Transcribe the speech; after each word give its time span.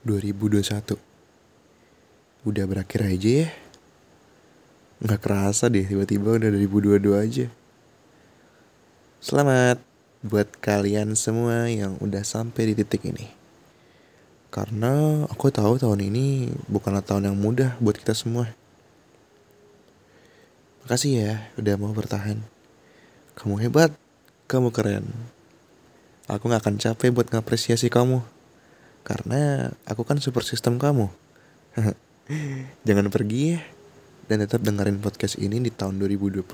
2021 0.00 0.96
Udah 2.40 2.64
berakhir 2.64 3.04
aja 3.04 3.30
ya. 3.44 3.48
Nggak 5.04 5.20
kerasa 5.20 5.68
deh 5.68 5.84
tiba-tiba 5.84 6.40
udah 6.40 6.48
2022 6.48 7.20
aja. 7.20 7.46
Selamat 9.20 9.76
buat 10.24 10.48
kalian 10.64 11.12
semua 11.20 11.68
yang 11.68 12.00
udah 12.00 12.24
sampai 12.24 12.72
di 12.72 12.80
titik 12.80 13.12
ini. 13.12 13.28
Karena 14.48 15.24
aku 15.28 15.52
tahu 15.52 15.76
tahun 15.76 16.00
ini 16.08 16.48
bukanlah 16.64 17.04
tahun 17.04 17.28
yang 17.28 17.36
mudah 17.36 17.76
buat 17.76 18.00
kita 18.00 18.16
semua. 18.16 18.48
Makasih 20.84 21.12
ya 21.12 21.32
udah 21.60 21.76
mau 21.76 21.92
bertahan. 21.92 22.40
Kamu 23.36 23.60
hebat, 23.60 23.92
kamu 24.48 24.72
keren. 24.72 25.04
Aku 26.24 26.48
gak 26.48 26.64
akan 26.64 26.80
capek 26.80 27.12
buat 27.12 27.28
ngapresiasi 27.28 27.92
kamu 27.92 28.39
karena 29.02 29.72
aku 29.88 30.04
kan 30.04 30.20
super 30.20 30.44
sistem 30.44 30.76
kamu. 30.76 31.08
Jangan 32.86 33.06
pergi 33.10 33.56
ya. 33.56 33.60
Dan 34.30 34.46
tetap 34.46 34.62
dengerin 34.62 35.02
podcast 35.02 35.42
ini 35.42 35.58
di 35.58 35.74
tahun 35.74 35.98
2022 35.98 36.46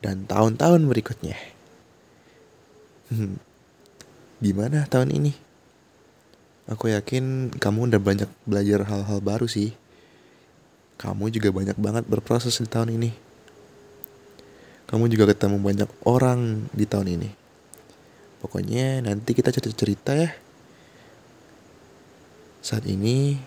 dan 0.00 0.24
tahun-tahun 0.24 0.80
berikutnya. 0.88 1.36
Gimana 4.44 4.88
tahun 4.88 5.12
ini? 5.12 5.32
Aku 6.68 6.88
yakin 6.88 7.52
kamu 7.56 7.92
udah 7.92 8.00
banyak 8.00 8.30
belajar 8.48 8.88
hal-hal 8.88 9.20
baru 9.20 9.44
sih. 9.44 9.76
Kamu 10.96 11.28
juga 11.28 11.52
banyak 11.52 11.76
banget 11.76 12.04
berproses 12.08 12.56
di 12.56 12.68
tahun 12.68 12.96
ini. 12.96 13.10
Kamu 14.88 15.04
juga 15.12 15.28
ketemu 15.28 15.60
banyak 15.60 15.90
orang 16.08 16.72
di 16.72 16.88
tahun 16.88 17.20
ini. 17.20 17.30
Pokoknya 18.40 19.04
nanti 19.04 19.36
kita 19.36 19.52
cerita-cerita 19.52 20.16
ya 20.16 20.32
saat 22.58 22.84
ini 22.90 23.38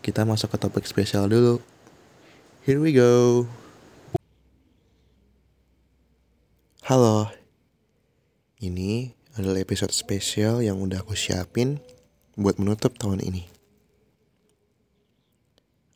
kita 0.00 0.22
masuk 0.22 0.54
ke 0.54 0.58
topik 0.62 0.86
spesial 0.86 1.26
dulu. 1.26 1.58
Here 2.62 2.78
we 2.78 2.94
go. 2.94 3.44
Halo. 6.86 7.28
Ini 8.58 9.14
adalah 9.38 9.62
episode 9.62 9.94
spesial 9.94 10.64
yang 10.64 10.82
udah 10.82 11.02
aku 11.04 11.14
siapin 11.14 11.78
buat 12.34 12.58
menutup 12.58 12.96
tahun 12.98 13.22
ini. 13.22 13.46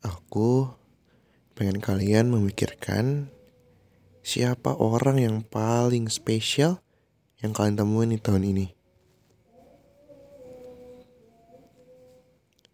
Aku 0.03 0.71
pengen 1.55 1.79
kalian 1.79 2.31
memikirkan 2.31 3.31
siapa 4.23 4.75
orang 4.79 5.19
yang 5.19 5.37
paling 5.43 6.07
spesial 6.11 6.83
yang 7.43 7.51
kalian 7.51 7.79
temuin 7.79 8.15
di 8.15 8.19
tahun 8.23 8.47
ini. 8.47 8.82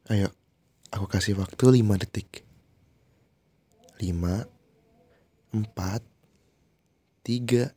Ayo, 0.08 0.32
aku 0.88 1.04
kasih 1.04 1.36
waktu 1.36 1.84
5 1.84 2.00
detik. 2.00 2.40
5 4.00 4.48
4 5.52 6.00
3 7.28 7.76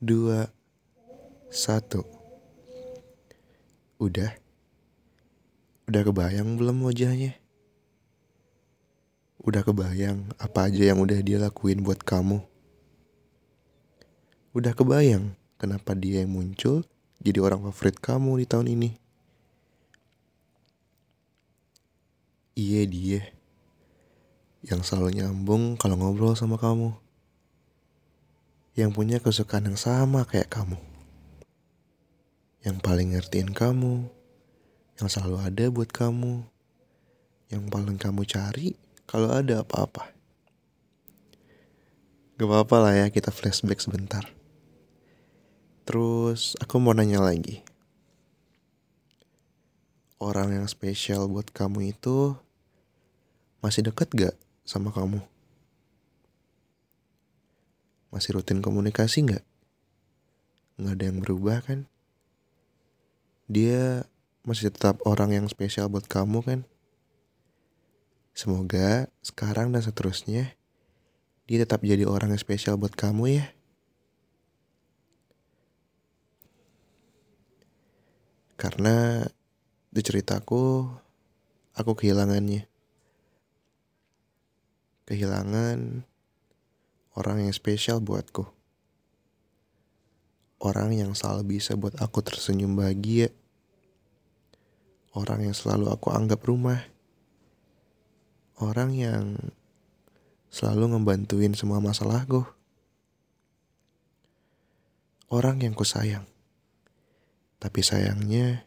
2 0.00 0.48
1 1.52 4.00
Udah? 4.00 4.32
Udah 5.92 6.02
kebayang 6.08 6.56
belum 6.56 6.88
wajahnya? 6.88 7.36
Udah 9.44 9.60
kebayang 9.60 10.24
apa 10.40 10.72
aja 10.72 10.88
yang 10.88 11.04
udah 11.04 11.20
dia 11.20 11.36
lakuin 11.36 11.84
buat 11.84 12.00
kamu? 12.00 12.40
Udah 14.56 14.72
kebayang 14.72 15.36
kenapa 15.60 15.92
dia 15.92 16.24
yang 16.24 16.32
muncul 16.32 16.88
jadi 17.20 17.44
orang 17.44 17.60
favorit 17.68 18.00
kamu 18.00 18.40
di 18.40 18.48
tahun 18.48 18.72
ini? 18.72 18.99
Iya 22.60 22.84
dia 22.84 23.20
yang 24.60 24.84
selalu 24.84 25.16
nyambung 25.16 25.80
kalau 25.80 25.96
ngobrol 25.96 26.36
sama 26.36 26.60
kamu. 26.60 26.92
Yang 28.76 28.90
punya 28.92 29.16
kesukaan 29.16 29.64
yang 29.64 29.80
sama 29.80 30.28
kayak 30.28 30.52
kamu. 30.52 30.76
Yang 32.60 32.76
paling 32.84 33.16
ngertiin 33.16 33.56
kamu. 33.56 34.12
Yang 35.00 35.08
selalu 35.08 35.36
ada 35.40 35.64
buat 35.72 35.88
kamu. 35.88 36.44
Yang 37.48 37.64
paling 37.72 37.96
kamu 37.96 38.28
cari 38.28 38.76
kalau 39.08 39.32
ada 39.32 39.64
apa-apa. 39.64 40.12
Gak 42.36 42.44
apa-apa 42.44 42.76
lah 42.76 42.92
ya 42.92 43.06
kita 43.08 43.32
flashback 43.32 43.80
sebentar. 43.80 44.28
Terus 45.88 46.60
aku 46.60 46.76
mau 46.76 46.92
nanya 46.92 47.24
lagi 47.24 47.64
orang 50.20 50.52
yang 50.52 50.66
spesial 50.68 51.26
buat 51.32 51.48
kamu 51.48 51.96
itu 51.96 52.36
masih 53.60 53.84
dekat 53.84 54.08
gak 54.12 54.36
sama 54.64 54.92
kamu? 54.92 55.20
Masih 58.08 58.36
rutin 58.36 58.64
komunikasi 58.64 59.24
gak? 59.24 59.44
Gak 60.80 60.94
ada 60.96 61.04
yang 61.08 61.20
berubah 61.20 61.60
kan? 61.60 61.84
Dia 63.48 64.08
masih 64.44 64.72
tetap 64.72 65.04
orang 65.04 65.36
yang 65.36 65.46
spesial 65.52 65.92
buat 65.92 66.08
kamu 66.08 66.40
kan? 66.40 66.60
Semoga 68.32 69.12
sekarang 69.20 69.74
dan 69.76 69.84
seterusnya 69.84 70.56
dia 71.50 71.58
tetap 71.66 71.82
jadi 71.82 72.06
orang 72.06 72.30
yang 72.30 72.38
spesial 72.38 72.78
buat 72.78 72.94
kamu 72.94 73.42
ya. 73.42 73.44
Karena 78.54 79.26
di 79.90 79.98
ceritaku, 79.98 80.86
aku 81.74 81.92
kehilangannya. 81.98 82.69
Kehilangan 85.10 86.06
orang 87.18 87.42
yang 87.42 87.50
spesial 87.50 87.98
buatku. 87.98 88.46
Orang 90.62 90.94
yang 90.94 91.18
selalu 91.18 91.58
bisa 91.58 91.74
buat 91.74 91.98
aku 91.98 92.22
tersenyum 92.22 92.78
bahagia. 92.78 93.34
Orang 95.10 95.42
yang 95.42 95.50
selalu 95.50 95.90
aku 95.90 96.14
anggap 96.14 96.46
rumah. 96.46 96.86
Orang 98.62 98.94
yang 98.94 99.34
selalu 100.46 100.94
ngebantuin 100.94 101.58
semua 101.58 101.82
masalahku. 101.82 102.46
Orang 105.26 105.58
yang 105.58 105.74
ku 105.74 105.82
sayang. 105.82 106.22
Tapi 107.58 107.82
sayangnya 107.82 108.62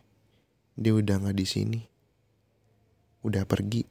dia 0.76 0.92
udah 0.92 1.24
gak 1.24 1.40
di 1.40 1.48
sini. 1.48 1.82
Udah 3.24 3.48
pergi. 3.48 3.88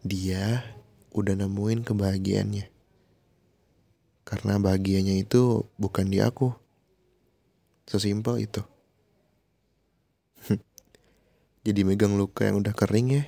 Dia 0.00 0.64
udah 1.12 1.36
nemuin 1.36 1.84
kebahagiaannya. 1.84 2.66
Karena 4.24 4.56
bahagianya 4.56 5.18
itu 5.20 5.66
bukan 5.76 6.08
di 6.08 6.24
aku. 6.24 6.54
Sesimpel 7.84 8.46
itu. 8.46 8.62
Jadi 11.66 11.80
megang 11.84 12.14
luka 12.16 12.46
yang 12.46 12.62
udah 12.62 12.72
kering 12.72 13.08
ya. 13.12 13.24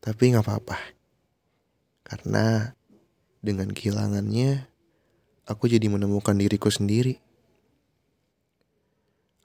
Tapi 0.00 0.32
gak 0.32 0.46
apa-apa. 0.46 0.78
Karena 2.06 2.70
dengan 3.42 3.74
kehilangannya, 3.74 4.70
aku 5.50 5.66
jadi 5.66 5.90
menemukan 5.90 6.38
diriku 6.38 6.70
sendiri. 6.70 7.18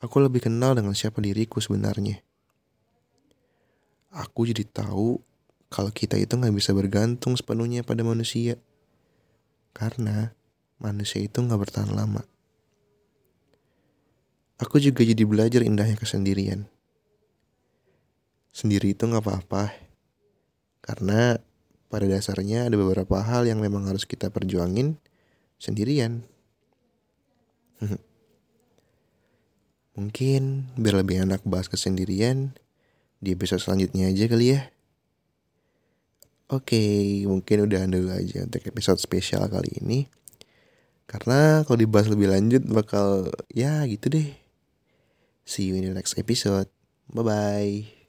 Aku 0.02 0.22
lebih 0.22 0.46
kenal 0.46 0.78
dengan 0.78 0.94
siapa 0.94 1.18
diriku 1.18 1.58
sebenarnya. 1.58 2.22
Aku 4.14 4.46
jadi 4.46 4.62
tahu 4.62 5.31
kalau 5.72 5.88
kita 5.88 6.20
itu 6.20 6.36
nggak 6.36 6.52
bisa 6.52 6.76
bergantung 6.76 7.40
sepenuhnya 7.40 7.88
pada 7.88 8.04
manusia. 8.04 8.60
Karena 9.72 10.36
manusia 10.84 11.24
itu 11.24 11.40
nggak 11.40 11.62
bertahan 11.64 11.96
lama. 11.96 12.28
Aku 14.60 14.84
juga 14.84 15.08
jadi 15.08 15.24
belajar 15.24 15.64
indahnya 15.64 15.96
kesendirian. 15.96 16.68
Sendiri 18.52 18.92
itu 18.92 19.08
nggak 19.08 19.24
apa-apa. 19.24 19.72
Karena 20.84 21.40
pada 21.88 22.04
dasarnya 22.04 22.68
ada 22.68 22.76
beberapa 22.76 23.24
hal 23.24 23.48
yang 23.48 23.64
memang 23.64 23.88
harus 23.88 24.04
kita 24.04 24.28
perjuangin 24.28 25.00
sendirian. 25.56 26.28
Mungkin 29.96 30.68
biar 30.76 31.00
lebih 31.00 31.24
enak 31.24 31.48
bahas 31.48 31.72
kesendirian 31.72 32.60
di 33.24 33.32
episode 33.32 33.64
selanjutnya 33.64 34.12
aja 34.12 34.28
kali 34.28 34.60
ya. 34.60 34.68
Oke, 36.52 36.84
mungkin 37.32 37.64
udah 37.64 37.88
dulu 37.88 38.12
aja 38.12 38.44
untuk 38.44 38.60
episode 38.68 39.00
spesial 39.00 39.48
kali 39.48 39.72
ini. 39.80 40.12
Karena 41.08 41.64
kalau 41.64 41.80
dibahas 41.80 42.12
lebih 42.12 42.28
lanjut 42.28 42.68
bakal 42.68 43.32
ya 43.52 43.88
gitu 43.88 44.12
deh. 44.12 44.36
See 45.48 45.72
you 45.72 45.80
in 45.80 45.88
the 45.88 45.96
next 45.96 46.20
episode. 46.20 46.68
Bye-bye. 47.12 48.01